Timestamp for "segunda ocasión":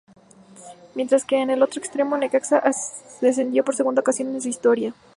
3.75-4.29